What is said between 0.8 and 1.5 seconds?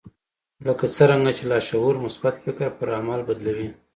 څرنګه چې